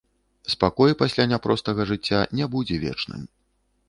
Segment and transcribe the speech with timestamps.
[0.53, 3.21] Спакой пасля няпростага жыцця не будзе вечным.